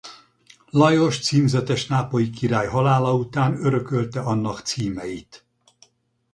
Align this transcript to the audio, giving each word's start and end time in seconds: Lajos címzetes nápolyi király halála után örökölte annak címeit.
Lajos 0.71 1.19
címzetes 1.19 1.87
nápolyi 1.87 2.29
király 2.29 2.67
halála 2.67 3.13
után 3.13 3.65
örökölte 3.65 4.19
annak 4.21 4.59
címeit. 4.59 5.45